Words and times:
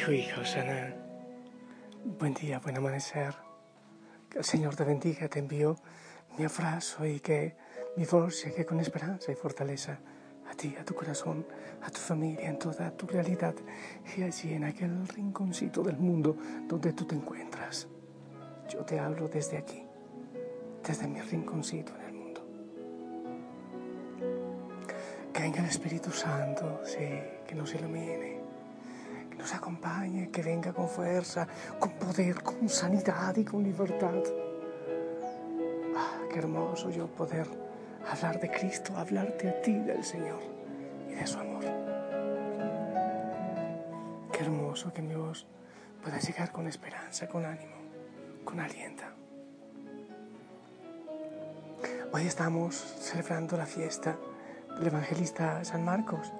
Hijo, 0.00 0.12
hija, 0.12 0.40
Osana. 0.40 0.94
Buen 2.18 2.32
día, 2.32 2.58
buen 2.58 2.74
amanecer. 2.74 3.34
Que 4.30 4.38
el 4.38 4.44
Señor 4.44 4.74
te 4.74 4.82
bendiga, 4.82 5.28
te 5.28 5.40
envío 5.40 5.76
mi 6.38 6.46
abrazo 6.46 7.04
y 7.04 7.20
que 7.20 7.54
mi 7.98 8.06
voz 8.06 8.42
llegue 8.42 8.64
con 8.64 8.80
esperanza 8.80 9.30
y 9.30 9.34
fortaleza 9.34 9.98
a 10.50 10.54
ti, 10.54 10.74
a 10.80 10.86
tu 10.86 10.94
corazón, 10.94 11.46
a 11.82 11.90
tu 11.90 11.98
familia, 11.98 12.48
en 12.48 12.58
toda 12.58 12.90
tu 12.92 13.06
realidad 13.08 13.54
y 14.16 14.22
allí 14.22 14.54
en 14.54 14.64
aquel 14.64 15.06
rinconcito 15.06 15.82
del 15.82 15.98
mundo 15.98 16.34
donde 16.66 16.94
tú 16.94 17.04
te 17.04 17.14
encuentras. 17.14 17.86
Yo 18.70 18.82
te 18.86 18.98
hablo 18.98 19.28
desde 19.28 19.58
aquí, 19.58 19.82
desde 20.82 21.08
mi 21.08 21.20
rinconcito 21.20 21.92
en 21.96 22.06
el 22.06 22.14
mundo. 22.14 22.40
Que 25.34 25.42
venga 25.42 25.60
el 25.60 25.66
Espíritu 25.66 26.10
Santo, 26.10 26.80
sí, 26.86 27.06
que 27.46 27.54
nos 27.54 27.74
ilumine 27.74 28.39
nos 29.40 29.54
acompañe, 29.54 30.30
que 30.30 30.42
venga 30.42 30.72
con 30.72 30.88
fuerza, 30.88 31.48
con 31.78 31.92
poder, 31.92 32.42
con 32.42 32.68
sanidad 32.68 33.34
y 33.36 33.44
con 33.44 33.62
libertad. 33.62 34.22
Ah, 35.96 36.18
qué 36.30 36.38
hermoso 36.38 36.90
yo 36.90 37.06
poder 37.06 37.46
hablar 38.10 38.38
de 38.38 38.50
Cristo, 38.50 38.96
hablarte 38.96 39.48
a 39.48 39.62
ti 39.62 39.72
del 39.72 40.04
Señor 40.04 40.40
y 41.08 41.14
de 41.14 41.26
su 41.26 41.38
amor. 41.38 41.64
Qué 44.30 44.40
hermoso 44.40 44.92
que 44.92 45.00
mi 45.00 45.14
voz 45.14 45.46
pueda 46.02 46.18
llegar 46.18 46.52
con 46.52 46.66
esperanza, 46.66 47.26
con 47.26 47.44
ánimo, 47.46 47.76
con 48.44 48.60
aliento. 48.60 49.04
Hoy 52.12 52.26
estamos 52.26 52.74
celebrando 52.74 53.56
la 53.56 53.66
fiesta 53.66 54.16
del 54.76 54.88
evangelista 54.88 55.64
San 55.64 55.84
Marcos. 55.84 56.30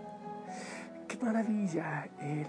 Qué 1.09 1.17
maravilla 1.17 2.09
él 2.21 2.47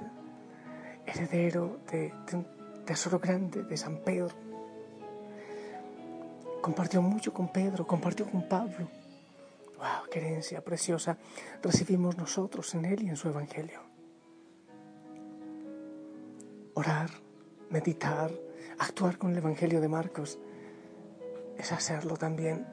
heredero 1.11 1.79
de, 1.91 2.13
un 2.33 2.45
tesoro 2.85 3.19
grande 3.19 3.63
de 3.63 3.77
San 3.77 3.97
Pedro. 3.97 4.33
Compartió 6.61 7.01
mucho 7.01 7.33
con 7.33 7.49
Pedro, 7.49 7.85
compartió 7.85 8.29
con 8.29 8.47
Pablo. 8.47 8.87
¡Wow! 9.77 10.09
¡Qué 10.11 10.19
herencia 10.19 10.63
preciosa 10.63 11.17
recibimos 11.61 12.17
nosotros 12.17 12.73
en 12.75 12.85
Él 12.85 13.03
y 13.03 13.09
en 13.09 13.15
su 13.15 13.29
Evangelio! 13.29 13.81
Orar, 16.75 17.09
meditar, 17.69 18.31
actuar 18.79 19.17
con 19.17 19.31
el 19.31 19.37
Evangelio 19.37 19.81
de 19.81 19.87
Marcos 19.87 20.39
es 21.57 21.71
hacerlo 21.71 22.15
también 22.15 22.65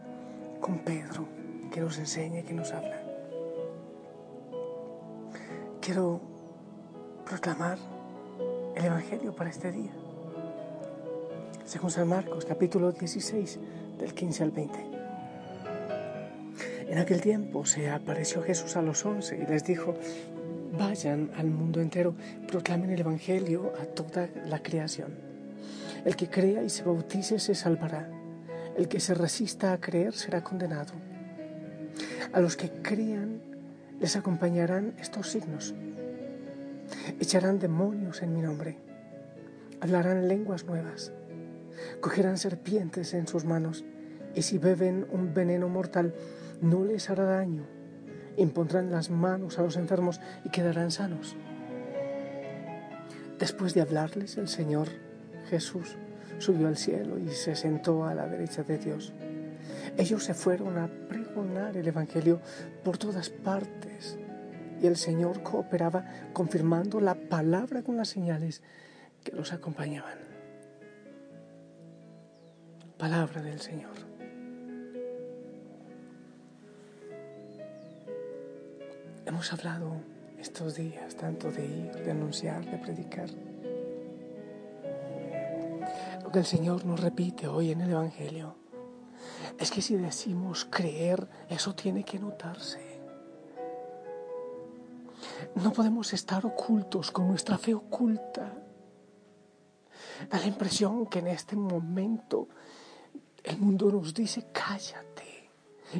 con 0.60 0.78
Pedro, 0.78 1.26
que 1.72 1.80
nos 1.80 1.98
enseña 1.98 2.40
y 2.40 2.42
que 2.44 2.54
nos 2.54 2.72
habla. 2.72 3.02
Quiero 5.80 6.20
proclamar 7.24 7.78
el 8.78 8.84
Evangelio 8.84 9.34
para 9.34 9.50
este 9.50 9.72
día. 9.72 9.90
Según 11.64 11.90
San 11.90 12.06
Marcos, 12.06 12.44
capítulo 12.44 12.92
16, 12.92 13.58
del 13.98 14.14
15 14.14 14.42
al 14.44 14.50
20. 14.52 14.78
En 16.88 16.98
aquel 16.98 17.20
tiempo 17.20 17.66
se 17.66 17.90
apareció 17.90 18.40
Jesús 18.40 18.76
a 18.76 18.82
los 18.82 19.04
once 19.04 19.36
y 19.36 19.50
les 19.50 19.64
dijo, 19.64 19.96
vayan 20.78 21.32
al 21.36 21.46
mundo 21.50 21.80
entero, 21.80 22.14
proclamen 22.46 22.90
el 22.90 23.00
Evangelio 23.00 23.72
a 23.80 23.84
toda 23.84 24.28
la 24.46 24.62
creación. 24.62 25.12
El 26.04 26.14
que 26.14 26.30
crea 26.30 26.62
y 26.62 26.70
se 26.70 26.84
bautice 26.84 27.40
se 27.40 27.56
salvará. 27.56 28.08
El 28.76 28.86
que 28.86 29.00
se 29.00 29.12
resista 29.14 29.72
a 29.72 29.80
creer 29.80 30.14
será 30.14 30.44
condenado. 30.44 30.92
A 32.32 32.38
los 32.40 32.56
que 32.56 32.70
crean 32.70 33.40
les 33.98 34.14
acompañarán 34.14 34.94
estos 35.00 35.30
signos 35.30 35.74
Echarán 37.20 37.58
demonios 37.58 38.22
en 38.22 38.32
mi 38.32 38.40
nombre. 38.40 38.78
Hablarán 39.80 40.28
lenguas 40.28 40.64
nuevas. 40.64 41.12
Cogerán 42.00 42.38
serpientes 42.38 43.14
en 43.14 43.26
sus 43.26 43.44
manos. 43.44 43.84
Y 44.34 44.42
si 44.42 44.58
beben 44.58 45.06
un 45.10 45.34
veneno 45.34 45.68
mortal, 45.68 46.14
no 46.60 46.84
les 46.84 47.10
hará 47.10 47.24
daño. 47.24 47.64
Impondrán 48.36 48.90
las 48.90 49.10
manos 49.10 49.58
a 49.58 49.62
los 49.62 49.76
enfermos 49.76 50.20
y 50.44 50.50
quedarán 50.50 50.90
sanos. 50.90 51.36
Después 53.38 53.74
de 53.74 53.80
hablarles, 53.80 54.36
el 54.36 54.48
Señor 54.48 54.88
Jesús 55.48 55.96
subió 56.38 56.68
al 56.68 56.76
cielo 56.76 57.18
y 57.18 57.28
se 57.28 57.56
sentó 57.56 58.04
a 58.04 58.14
la 58.14 58.26
derecha 58.26 58.62
de 58.62 58.78
Dios. 58.78 59.12
Ellos 59.96 60.24
se 60.24 60.34
fueron 60.34 60.78
a 60.78 60.88
pregonar 61.08 61.76
el 61.76 61.88
Evangelio 61.88 62.40
por 62.84 62.98
todas 62.98 63.30
partes 63.30 64.18
y 64.80 64.86
el 64.86 64.96
Señor 64.96 65.42
cooperaba 65.42 66.04
confirmando 66.32 67.00
la 67.00 67.14
palabra 67.14 67.82
con 67.82 67.96
las 67.96 68.08
señales 68.08 68.62
que 69.24 69.32
los 69.32 69.52
acompañaban. 69.52 70.18
Palabra 72.96 73.42
del 73.42 73.60
Señor. 73.60 73.94
Hemos 79.26 79.52
hablado 79.52 80.00
estos 80.38 80.74
días 80.74 81.14
tanto 81.16 81.50
de 81.50 81.64
ir, 81.66 81.92
de 81.92 82.10
anunciar, 82.10 82.64
de 82.64 82.78
predicar. 82.78 83.28
Lo 86.22 86.32
que 86.32 86.40
el 86.40 86.44
Señor 86.44 86.84
nos 86.84 87.00
repite 87.00 87.46
hoy 87.46 87.70
en 87.70 87.80
el 87.80 87.90
Evangelio 87.90 88.56
es 89.58 89.70
que 89.70 89.82
si 89.82 89.96
decimos 89.96 90.66
creer, 90.70 91.28
eso 91.48 91.74
tiene 91.74 92.04
que 92.04 92.18
notarse. 92.18 92.87
No 95.56 95.72
podemos 95.72 96.12
estar 96.12 96.44
ocultos 96.46 97.10
con 97.10 97.28
nuestra 97.28 97.58
fe 97.58 97.74
oculta. 97.74 98.54
Da 100.30 100.38
la 100.38 100.46
impresión 100.46 101.06
que 101.06 101.20
en 101.20 101.28
este 101.28 101.56
momento 101.56 102.48
el 103.42 103.58
mundo 103.58 103.90
nos 103.90 104.14
dice 104.14 104.46
cállate. 104.52 105.48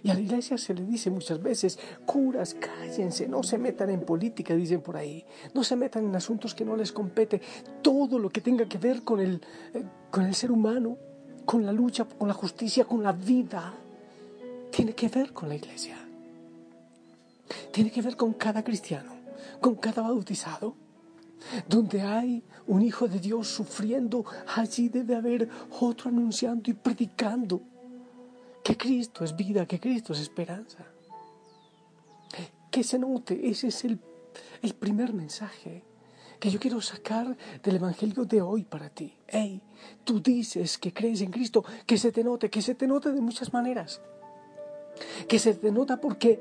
Y 0.02 0.10
a 0.10 0.14
la 0.14 0.20
iglesia 0.20 0.58
se 0.58 0.74
le 0.74 0.84
dice 0.84 1.10
muchas 1.10 1.42
veces, 1.42 1.78
curas, 2.04 2.54
cállense, 2.54 3.26
no 3.26 3.42
se 3.42 3.56
metan 3.56 3.88
en 3.88 4.02
política, 4.02 4.54
dicen 4.54 4.82
por 4.82 4.98
ahí, 4.98 5.24
no 5.54 5.64
se 5.64 5.76
metan 5.76 6.04
en 6.04 6.14
asuntos 6.14 6.54
que 6.54 6.64
no 6.64 6.76
les 6.76 6.92
compete. 6.92 7.40
Todo 7.80 8.18
lo 8.18 8.28
que 8.28 8.42
tenga 8.42 8.68
que 8.68 8.76
ver 8.76 9.02
con 9.02 9.18
el, 9.18 9.40
eh, 9.72 9.82
con 10.10 10.26
el 10.26 10.34
ser 10.34 10.52
humano, 10.52 10.98
con 11.46 11.64
la 11.64 11.72
lucha, 11.72 12.04
con 12.04 12.28
la 12.28 12.34
justicia, 12.34 12.84
con 12.84 13.02
la 13.02 13.12
vida, 13.12 13.74
tiene 14.70 14.94
que 14.94 15.08
ver 15.08 15.32
con 15.32 15.48
la 15.48 15.54
iglesia. 15.54 15.96
Tiene 17.72 17.90
que 17.90 18.02
ver 18.02 18.14
con 18.14 18.34
cada 18.34 18.62
cristiano 18.62 19.17
con 19.60 19.76
cada 19.76 20.02
bautizado. 20.02 20.76
Donde 21.68 22.02
hay 22.02 22.42
un 22.66 22.82
hijo 22.82 23.06
de 23.06 23.20
Dios 23.20 23.46
sufriendo, 23.48 24.24
allí 24.56 24.88
debe 24.88 25.14
haber 25.14 25.48
otro 25.80 26.10
anunciando 26.10 26.70
y 26.70 26.74
predicando 26.74 27.62
que 28.62 28.76
Cristo 28.76 29.24
es 29.24 29.34
vida, 29.34 29.64
que 29.66 29.78
Cristo 29.78 30.12
es 30.12 30.20
esperanza. 30.20 30.84
Que 32.70 32.82
se 32.82 32.98
note, 32.98 33.48
ese 33.48 33.68
es 33.68 33.84
el, 33.84 33.98
el 34.62 34.74
primer 34.74 35.14
mensaje 35.14 35.84
que 36.38 36.50
yo 36.50 36.60
quiero 36.60 36.80
sacar 36.80 37.36
del 37.62 37.76
Evangelio 37.76 38.24
de 38.24 38.40
hoy 38.40 38.64
para 38.64 38.90
ti. 38.90 39.12
Hey, 39.26 39.60
tú 40.04 40.20
dices 40.20 40.78
que 40.78 40.92
crees 40.92 41.20
en 41.20 41.30
Cristo, 41.30 41.64
que 41.86 41.98
se 41.98 42.12
te 42.12 42.22
note, 42.22 42.50
que 42.50 42.62
se 42.62 42.74
te 42.74 42.86
note 42.86 43.12
de 43.12 43.20
muchas 43.20 43.52
maneras. 43.52 44.00
Que 45.26 45.38
se 45.38 45.54
te 45.54 45.70
nota 45.70 46.00
porque 46.00 46.40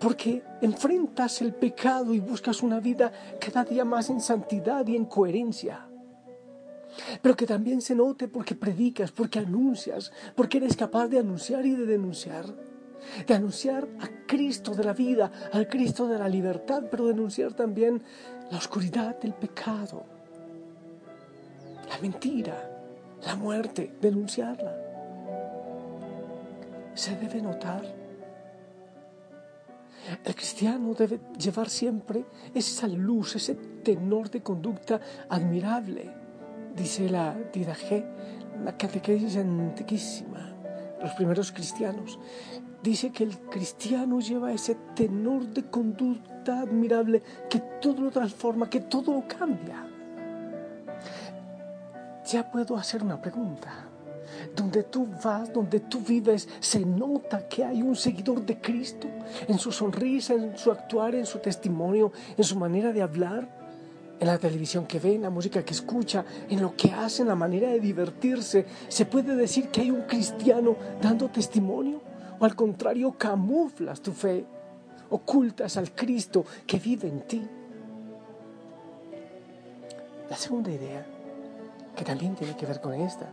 porque 0.00 0.42
enfrentas 0.60 1.42
el 1.42 1.54
pecado 1.54 2.14
y 2.14 2.20
buscas 2.20 2.62
una 2.62 2.80
vida 2.80 3.12
cada 3.40 3.64
día 3.64 3.84
más 3.84 4.10
en 4.10 4.20
santidad 4.20 4.86
y 4.86 4.96
en 4.96 5.06
coherencia. 5.06 5.86
Pero 7.20 7.36
que 7.36 7.46
también 7.46 7.80
se 7.80 7.94
note 7.94 8.28
porque 8.28 8.54
predicas, 8.54 9.12
porque 9.12 9.40
anuncias, 9.40 10.12
porque 10.34 10.58
eres 10.58 10.76
capaz 10.76 11.08
de 11.08 11.18
anunciar 11.18 11.66
y 11.66 11.72
de 11.72 11.86
denunciar. 11.86 12.46
De 13.26 13.34
anunciar 13.34 13.88
a 14.00 14.26
Cristo 14.26 14.74
de 14.74 14.84
la 14.84 14.92
vida, 14.92 15.30
al 15.52 15.68
Cristo 15.68 16.06
de 16.08 16.18
la 16.18 16.28
libertad, 16.28 16.84
pero 16.90 17.06
denunciar 17.06 17.54
también 17.54 18.02
la 18.50 18.58
oscuridad 18.58 19.18
del 19.20 19.34
pecado, 19.34 20.04
la 21.88 21.98
mentira, 21.98 22.70
la 23.24 23.36
muerte, 23.36 23.94
denunciarla. 24.00 24.76
Se 26.94 27.16
debe 27.16 27.40
notar 27.40 28.07
el 30.24 30.34
cristiano 30.34 30.94
debe 30.94 31.20
llevar 31.38 31.68
siempre 31.68 32.24
esa 32.54 32.88
luz, 32.88 33.36
ese 33.36 33.54
tenor 33.54 34.30
de 34.30 34.42
conducta 34.42 35.00
admirable, 35.28 36.10
dice 36.76 37.08
la 37.08 37.34
Didaje, 37.52 38.06
la 38.64 38.76
catequesis 38.76 39.36
antiquísima, 39.36 40.54
los 41.02 41.12
primeros 41.12 41.52
cristianos. 41.52 42.18
Dice 42.82 43.10
que 43.10 43.24
el 43.24 43.38
cristiano 43.38 44.20
lleva 44.20 44.52
ese 44.52 44.76
tenor 44.94 45.46
de 45.48 45.64
conducta 45.64 46.60
admirable 46.60 47.22
que 47.50 47.60
todo 47.80 48.02
lo 48.02 48.10
transforma, 48.10 48.70
que 48.70 48.80
todo 48.80 49.12
lo 49.12 49.26
cambia. 49.26 49.84
Ya 52.30 52.50
puedo 52.50 52.76
hacer 52.76 53.02
una 53.02 53.20
pregunta. 53.20 53.87
Donde 54.54 54.82
tú 54.84 55.06
vas, 55.22 55.52
donde 55.52 55.80
tú 55.80 56.00
vives, 56.00 56.48
se 56.60 56.80
nota 56.80 57.48
que 57.48 57.64
hay 57.64 57.82
un 57.82 57.96
seguidor 57.96 58.44
de 58.44 58.60
Cristo 58.60 59.08
en 59.46 59.58
su 59.58 59.72
sonrisa, 59.72 60.34
en 60.34 60.56
su 60.56 60.70
actuar, 60.70 61.14
en 61.14 61.26
su 61.26 61.38
testimonio, 61.38 62.12
en 62.36 62.44
su 62.44 62.56
manera 62.56 62.92
de 62.92 63.02
hablar. 63.02 63.58
en 64.20 64.26
la 64.26 64.38
televisión 64.38 64.86
que 64.86 64.98
ve, 64.98 65.14
en 65.14 65.22
la 65.22 65.30
música 65.30 65.64
que 65.64 65.72
escucha, 65.72 66.24
en 66.48 66.60
lo 66.60 66.74
que 66.74 66.90
hace, 66.90 67.22
en 67.22 67.28
la 67.28 67.36
manera 67.36 67.68
de 67.68 67.78
divertirse. 67.78 68.66
¿Se 68.88 69.06
puede 69.06 69.36
decir 69.36 69.68
que 69.68 69.82
hay 69.82 69.90
un 69.92 70.02
cristiano 70.02 70.76
dando 71.00 71.28
testimonio? 71.28 72.00
¿O 72.38 72.44
al 72.44 72.56
contrario, 72.56 73.14
camuflas 73.16 74.00
tu 74.00 74.12
fe? 74.12 74.44
¿Ocultas 75.10 75.76
al 75.76 75.92
Cristo 75.92 76.44
que 76.66 76.78
vive 76.78 77.08
en 77.08 77.20
ti? 77.22 77.46
La 80.28 80.36
segunda 80.36 80.70
idea, 80.70 81.06
que 81.96 82.04
también 82.04 82.34
tiene 82.34 82.56
que 82.56 82.66
ver 82.66 82.80
con 82.80 82.94
esta, 82.94 83.26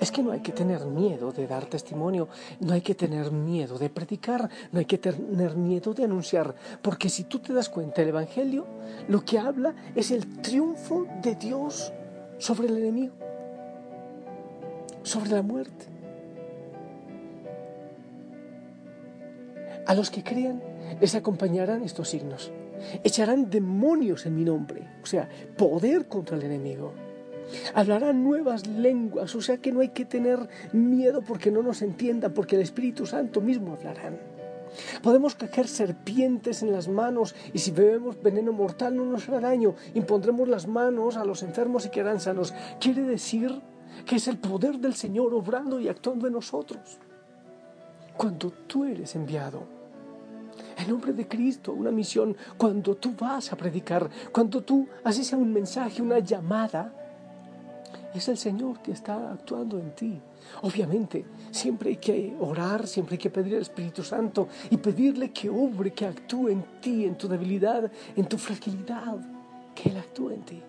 es 0.00 0.10
que 0.10 0.22
no 0.22 0.32
hay 0.32 0.40
que 0.40 0.52
tener 0.52 0.84
miedo 0.86 1.32
de 1.32 1.46
dar 1.46 1.66
testimonio, 1.66 2.28
no 2.60 2.72
hay 2.72 2.80
que 2.80 2.94
tener 2.94 3.30
miedo 3.30 3.78
de 3.78 3.90
predicar, 3.90 4.48
no 4.70 4.78
hay 4.78 4.84
que 4.84 4.98
tener 4.98 5.56
miedo 5.56 5.94
de 5.94 6.04
anunciar, 6.04 6.54
porque 6.80 7.08
si 7.08 7.24
tú 7.24 7.38
te 7.38 7.52
das 7.52 7.68
cuenta, 7.68 8.02
el 8.02 8.08
Evangelio 8.08 8.66
lo 9.08 9.24
que 9.24 9.38
habla 9.38 9.74
es 9.94 10.10
el 10.10 10.40
triunfo 10.42 11.06
de 11.22 11.34
Dios 11.34 11.92
sobre 12.38 12.68
el 12.68 12.78
enemigo, 12.78 13.14
sobre 15.02 15.30
la 15.30 15.42
muerte. 15.42 15.86
A 19.86 19.94
los 19.94 20.10
que 20.10 20.22
crean 20.22 20.62
les 21.00 21.14
acompañarán 21.14 21.82
estos 21.82 22.08
signos. 22.08 22.52
Echarán 23.04 23.50
demonios 23.50 24.26
en 24.26 24.34
mi 24.34 24.44
nombre, 24.44 24.82
o 25.02 25.06
sea, 25.06 25.28
poder 25.56 26.08
contra 26.08 26.36
el 26.36 26.42
enemigo 26.42 26.92
Hablarán 27.74 28.24
nuevas 28.24 28.66
lenguas, 28.66 29.34
o 29.34 29.40
sea 29.40 29.58
que 29.58 29.72
no 29.72 29.80
hay 29.80 29.90
que 29.90 30.04
tener 30.04 30.48
miedo 30.72 31.22
porque 31.22 31.50
no 31.50 31.62
nos 31.62 31.82
entiendan, 31.82 32.32
porque 32.32 32.56
el 32.56 32.62
Espíritu 32.62 33.06
Santo 33.06 33.40
mismo 33.40 33.74
hablarán. 33.74 34.18
Podemos 35.02 35.34
coger 35.34 35.68
serpientes 35.68 36.62
en 36.62 36.72
las 36.72 36.88
manos 36.88 37.34
y 37.52 37.58
si 37.58 37.70
bebemos 37.70 38.22
veneno 38.22 38.52
mortal 38.52 38.96
no 38.96 39.04
nos 39.04 39.28
hará 39.28 39.40
daño. 39.40 39.74
Impondremos 39.94 40.48
las 40.48 40.66
manos 40.66 41.16
a 41.16 41.24
los 41.24 41.42
enfermos 41.42 41.86
y 41.86 41.90
quedarán 41.90 42.20
sanos. 42.20 42.54
Quiere 42.80 43.02
decir 43.02 43.60
que 44.06 44.16
es 44.16 44.28
el 44.28 44.38
poder 44.38 44.78
del 44.78 44.94
Señor 44.94 45.34
obrando 45.34 45.78
y 45.78 45.88
actuando 45.88 46.26
en 46.26 46.32
nosotros. 46.32 46.98
Cuando 48.16 48.50
tú 48.50 48.84
eres 48.84 49.14
enviado, 49.14 49.64
en 50.76 50.88
nombre 50.88 51.12
de 51.12 51.28
Cristo, 51.28 51.72
una 51.72 51.90
misión, 51.90 52.36
cuando 52.56 52.96
tú 52.96 53.14
vas 53.18 53.52
a 53.52 53.56
predicar, 53.56 54.08
cuando 54.32 54.62
tú, 54.62 54.86
sea 55.10 55.38
un 55.38 55.52
mensaje, 55.52 56.02
una 56.02 56.18
llamada, 56.18 56.92
es 58.14 58.28
el 58.28 58.36
Señor 58.36 58.80
que 58.80 58.92
está 58.92 59.32
actuando 59.32 59.78
en 59.78 59.94
ti. 59.94 60.20
Obviamente, 60.62 61.24
siempre 61.50 61.90
hay 61.90 61.96
que 61.96 62.36
orar, 62.40 62.86
siempre 62.86 63.14
hay 63.14 63.18
que 63.18 63.30
pedir 63.30 63.54
al 63.54 63.62
Espíritu 63.62 64.02
Santo 64.02 64.48
y 64.70 64.76
pedirle 64.76 65.32
que 65.32 65.48
obre, 65.48 65.92
que 65.92 66.06
actúe 66.06 66.48
en 66.48 66.64
ti, 66.80 67.04
en 67.04 67.16
tu 67.16 67.28
debilidad, 67.28 67.90
en 68.14 68.26
tu 68.26 68.36
fragilidad, 68.36 69.18
que 69.74 69.88
Él 69.88 69.96
actúe 69.96 70.30
en 70.30 70.42
ti. 70.42 70.62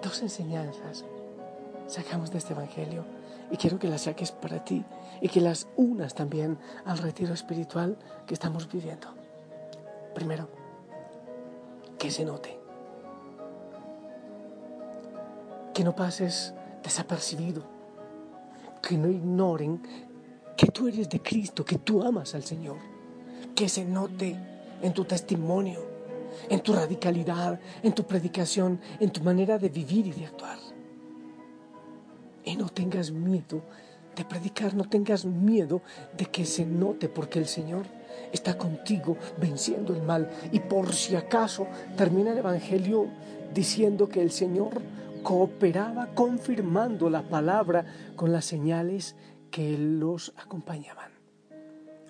Dos 0.00 0.22
enseñanzas 0.22 1.04
sacamos 1.86 2.30
de 2.30 2.38
este 2.38 2.52
Evangelio 2.52 3.04
y 3.50 3.56
quiero 3.56 3.78
que 3.78 3.88
las 3.88 4.02
saques 4.02 4.32
para 4.32 4.64
ti 4.64 4.84
y 5.20 5.28
que 5.28 5.40
las 5.40 5.68
unas 5.76 6.14
también 6.14 6.58
al 6.84 6.98
retiro 6.98 7.34
espiritual 7.34 7.96
que 8.26 8.34
estamos 8.34 8.70
viviendo. 8.70 9.08
Primero, 10.14 10.48
que 11.98 12.10
se 12.10 12.24
note 12.24 12.61
que 15.72 15.84
no 15.84 15.94
pases 15.94 16.54
desapercibido, 16.82 17.64
que 18.82 18.96
no 18.96 19.08
ignoren 19.08 19.80
que 20.56 20.66
tú 20.66 20.88
eres 20.88 21.08
de 21.08 21.20
Cristo, 21.20 21.64
que 21.64 21.78
tú 21.78 22.02
amas 22.02 22.34
al 22.34 22.44
Señor, 22.44 22.76
que 23.54 23.68
se 23.68 23.84
note 23.84 24.36
en 24.82 24.92
tu 24.92 25.04
testimonio, 25.04 25.80
en 26.48 26.60
tu 26.60 26.72
radicalidad, 26.72 27.58
en 27.82 27.92
tu 27.92 28.04
predicación, 28.04 28.80
en 29.00 29.10
tu 29.10 29.22
manera 29.22 29.58
de 29.58 29.68
vivir 29.68 30.06
y 30.06 30.12
de 30.12 30.26
actuar. 30.26 30.58
Y 32.44 32.56
no 32.56 32.68
tengas 32.68 33.10
miedo 33.10 33.62
de 34.16 34.24
predicar, 34.24 34.74
no 34.74 34.84
tengas 34.84 35.24
miedo 35.24 35.80
de 36.16 36.26
que 36.26 36.44
se 36.44 36.66
note, 36.66 37.08
porque 37.08 37.38
el 37.38 37.46
Señor 37.46 37.86
está 38.32 38.58
contigo 38.58 39.16
venciendo 39.38 39.94
el 39.94 40.02
mal. 40.02 40.28
Y 40.50 40.60
por 40.60 40.92
si 40.92 41.16
acaso 41.16 41.66
termina 41.96 42.32
el 42.32 42.38
Evangelio 42.38 43.06
diciendo 43.54 44.08
que 44.08 44.20
el 44.20 44.30
Señor 44.30 44.82
cooperaba 45.22 46.14
confirmando 46.14 47.08
la 47.08 47.28
palabra 47.28 47.84
con 48.16 48.32
las 48.32 48.44
señales 48.44 49.16
que 49.50 49.76
los 49.78 50.32
acompañaban. 50.36 51.12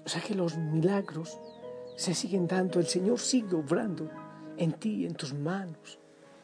O 0.05 0.09
sea 0.09 0.23
que 0.23 0.35
los 0.35 0.57
milagros 0.57 1.39
se 1.97 2.15
siguen 2.15 2.47
dando, 2.47 2.81
el 2.81 2.87
Señor 2.87 3.19
sigue 3.21 3.55
obrando 3.55 4.11
en 4.57 4.73
ti, 4.73 5.07
en 5.07 5.15
tus 5.15 5.35
manos, 5.35 5.99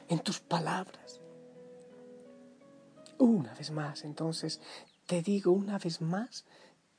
en 0.09 0.21
tus 0.21 0.41
palabras. 0.41 1.21
Una 3.19 3.53
vez 3.55 3.71
más, 3.71 4.05
entonces, 4.05 4.61
te 5.07 5.23
digo 5.23 5.51
una 5.53 5.79
vez 5.79 6.01
más, 6.01 6.45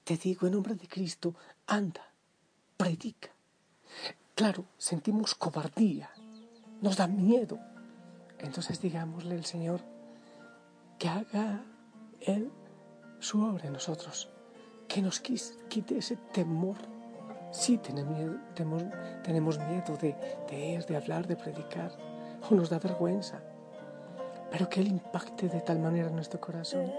te 0.04 0.18
digo 0.18 0.48
en 0.48 0.54
nombre 0.54 0.75
de 0.75 0.88
Cristo, 0.88 1.36
anda, 1.68 2.13
predica. 2.75 3.30
Claro, 4.36 4.66
sentimos 4.77 5.36
cobardía, 5.36 6.10
nos 6.81 6.98
da 6.98 7.07
miedo, 7.07 7.60
entonces 8.39 8.81
digámosle 8.81 9.36
al 9.36 9.45
Señor 9.45 9.81
que 10.97 11.07
haga 11.07 11.63
Él 12.21 12.51
su 13.19 13.44
obra 13.44 13.68
en 13.68 13.74
nosotros, 13.74 14.30
que 14.88 15.01
nos 15.01 15.19
quite 15.19 15.97
ese 15.97 16.18
temor. 16.33 16.77
Sí 17.51 17.77
tenemos 17.80 19.59
miedo, 19.59 19.97
de, 19.97 20.15
de 20.50 20.69
ir, 20.74 20.86
de 20.86 20.95
hablar, 20.97 21.25
de 21.27 21.36
predicar, 21.36 21.91
o 22.50 22.53
nos 22.53 22.69
da 22.69 22.77
vergüenza, 22.80 23.41
pero 24.51 24.69
que 24.69 24.81
Él 24.81 24.88
impacte 24.88 25.50
de 25.50 25.62
tal 25.62 25.80
manera 25.80 26.09
nuestro 26.09 26.39
corazón 26.39 26.92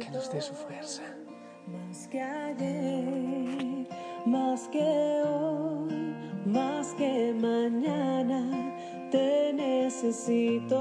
que 0.00 0.10
nos 0.10 0.32
dé 0.32 0.40
su 0.40 0.54
fuerza. 0.54 1.02
Más 1.66 2.08
que 2.08 2.20
ayer, 2.20 3.86
más 4.24 4.68
que 4.68 5.22
hoy, 5.24 6.14
más 6.46 6.94
que 6.94 7.34
mañana 7.34 8.75
te 9.10 9.52
necesito 9.52 10.78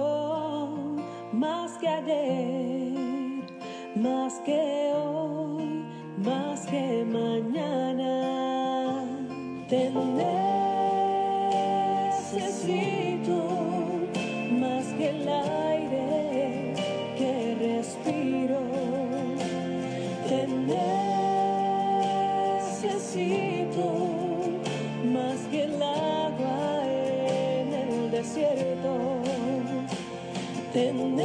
más 1.31 1.77
que 1.77 1.87
ayer, 1.87 2.93
más 3.95 4.39
que 4.45 4.91
hoy, 4.93 5.85
más 6.23 6.65
que 6.67 7.05
mañana. 7.05 7.75
Te 30.75 30.91
necesito 30.91 31.23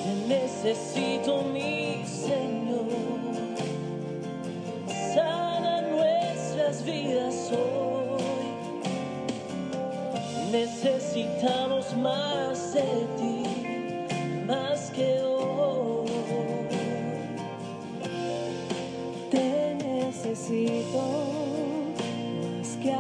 Te 0.04 0.12
necesito 0.30 1.44
mi 1.54 1.75
ti, 13.18 14.46
más 14.46 14.92
que 14.92 15.22
hoy. 15.22 16.10
Te 19.32 19.76
necesito 19.76 21.04
más 22.58 22.78
que 22.82 22.92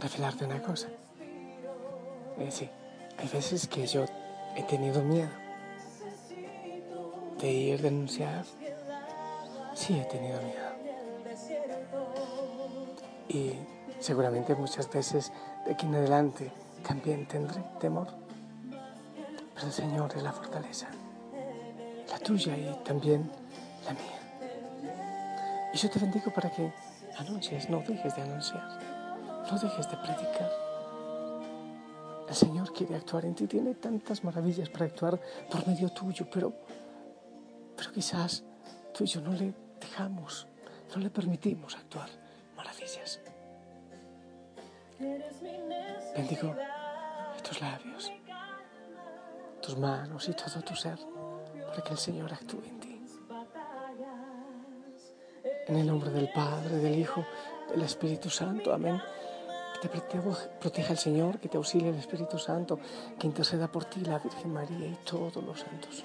revelarte 0.00 0.44
una 0.44 0.60
cosa. 0.62 0.88
Eh, 2.38 2.50
sí, 2.50 2.68
hay 3.16 3.28
veces 3.28 3.68
que 3.68 3.86
yo 3.86 4.04
he 4.56 4.62
tenido 4.64 5.02
miedo 5.02 5.30
de 7.40 7.50
ir 7.50 7.80
a 7.80 7.82
denunciar. 7.82 8.44
Sí, 9.74 9.98
he 9.98 10.04
tenido 10.04 10.40
miedo. 10.42 10.68
Y 13.28 13.52
seguramente 14.00 14.54
muchas 14.54 14.90
veces 14.90 15.32
de 15.64 15.72
aquí 15.72 15.86
en 15.86 15.94
adelante 15.94 16.50
también 16.86 17.26
tendré 17.26 17.62
temor. 17.80 18.08
Pero 19.54 19.66
el 19.66 19.72
Señor 19.72 20.12
es 20.16 20.22
la 20.22 20.32
fortaleza, 20.32 20.88
la 22.08 22.18
tuya 22.18 22.56
y 22.56 22.72
también 22.84 23.30
la 23.84 23.92
mía. 23.92 25.70
Y 25.72 25.76
yo 25.76 25.90
te 25.90 25.98
bendigo 25.98 26.32
para 26.32 26.50
que 26.50 26.72
anuncies, 27.18 27.68
no 27.68 27.80
dejes 27.80 28.14
de 28.16 28.22
anunciar, 28.22 28.68
no 29.50 29.58
dejes 29.58 29.88
de 29.90 29.96
predicar. 29.96 30.50
El 32.28 32.34
Señor 32.34 32.72
quiere 32.72 32.96
actuar 32.96 33.24
en 33.24 33.34
ti, 33.34 33.46
tiene 33.46 33.74
tantas 33.74 34.22
maravillas 34.22 34.68
para 34.68 34.84
actuar 34.84 35.18
por 35.50 35.66
medio 35.66 35.88
tuyo, 35.90 36.26
pero, 36.30 36.52
pero 37.76 37.92
quizás 37.92 38.44
tú 38.92 39.04
y 39.04 39.06
yo 39.06 39.20
no 39.20 39.32
le 39.32 39.54
dejamos, 39.80 40.46
no 40.94 41.00
le 41.00 41.10
permitimos 41.10 41.74
actuar 41.76 42.08
maravillas. 42.56 43.20
Bendigo 46.16 46.54
tus 47.42 47.60
labios, 47.60 48.12
tus 49.62 49.78
manos 49.78 50.28
y 50.28 50.32
todo 50.34 50.60
tu 50.62 50.74
ser 50.74 50.98
para 51.66 51.82
que 51.82 51.92
el 51.92 51.98
Señor 51.98 52.32
actúe 52.32 52.62
en 52.64 52.80
ti. 52.80 52.87
En 55.68 55.76
el 55.76 55.86
nombre 55.86 56.10
del 56.10 56.30
Padre, 56.30 56.78
del 56.78 56.98
Hijo, 56.98 57.26
del 57.70 57.82
Espíritu 57.82 58.30
Santo. 58.30 58.72
Amén. 58.72 59.00
Que 59.80 59.88
te 59.88 60.18
proteja 60.60 60.92
el 60.92 60.98
Señor, 60.98 61.38
que 61.38 61.48
te 61.48 61.56
auxilie 61.56 61.90
el 61.90 61.96
Espíritu 61.96 62.38
Santo, 62.38 62.80
que 63.18 63.26
interceda 63.26 63.68
por 63.68 63.84
ti 63.84 64.00
la 64.00 64.18
Virgen 64.18 64.52
María 64.52 64.86
y 64.86 64.98
todos 65.04 65.36
los 65.44 65.60
santos. 65.60 66.04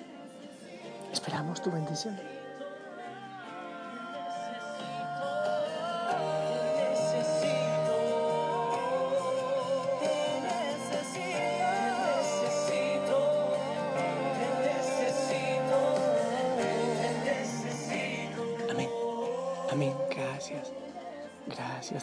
Esperamos 1.12 1.62
tu 1.62 1.72
bendición. 1.72 2.43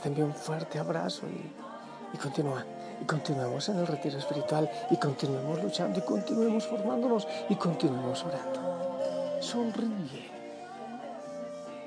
Te 0.02 0.08
envío 0.08 0.24
un 0.24 0.34
fuerte 0.34 0.78
abrazo 0.78 1.26
y, 1.26 1.52
y 2.14 2.18
continúa. 2.18 2.64
Y 3.00 3.04
continuemos 3.04 3.68
en 3.68 3.78
el 3.78 3.86
retiro 3.86 4.18
espiritual 4.18 4.70
y 4.90 4.96
continuemos 4.96 5.62
luchando 5.62 5.98
y 5.98 6.02
continuemos 6.02 6.66
formándonos 6.66 7.26
y 7.48 7.54
continuemos 7.54 8.24
orando. 8.24 9.38
Sonríe. 9.40 10.30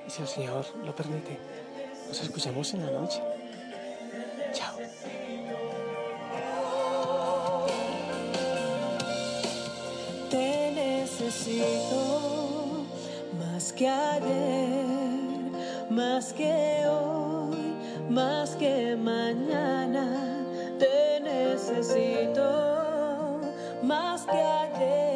Y 0.07 0.09
si 0.09 0.21
el 0.21 0.27
Señor 0.27 0.65
lo 0.83 0.95
permite, 0.95 1.37
nos 2.07 2.21
escuchamos 2.21 2.73
en 2.73 2.85
la 2.85 2.91
noche. 2.91 3.21
Chao. 4.53 4.75
Te 10.29 10.71
necesito 10.71 12.85
más 13.39 13.73
que 13.73 13.87
ayer, 13.87 14.85
más 15.89 16.33
que 16.33 16.85
hoy, 16.87 17.32
más 18.09 18.55
que 18.55 18.95
mañana. 18.95 20.05
Te 20.79 21.19
necesito 21.21 22.43
más 23.81 24.25
que 24.25 24.41
ayer, 24.41 25.12